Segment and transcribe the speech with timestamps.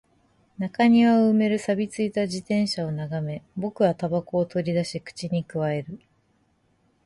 [0.57, 5.99] 中庭を埋める錆び付いた自転車を眺め、僕は煙草を取り出し、口に咥える